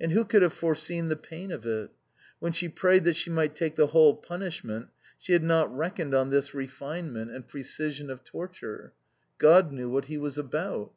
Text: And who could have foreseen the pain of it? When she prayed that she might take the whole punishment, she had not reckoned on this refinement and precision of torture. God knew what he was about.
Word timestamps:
And 0.00 0.10
who 0.10 0.24
could 0.24 0.42
have 0.42 0.52
foreseen 0.52 1.06
the 1.06 1.14
pain 1.14 1.52
of 1.52 1.64
it? 1.64 1.90
When 2.40 2.50
she 2.50 2.68
prayed 2.68 3.04
that 3.04 3.14
she 3.14 3.30
might 3.30 3.54
take 3.54 3.76
the 3.76 3.86
whole 3.86 4.16
punishment, 4.16 4.88
she 5.20 5.34
had 5.34 5.44
not 5.44 5.72
reckoned 5.72 6.14
on 6.16 6.30
this 6.30 6.52
refinement 6.52 7.30
and 7.30 7.46
precision 7.46 8.10
of 8.10 8.24
torture. 8.24 8.92
God 9.38 9.70
knew 9.70 9.88
what 9.88 10.06
he 10.06 10.18
was 10.18 10.36
about. 10.36 10.90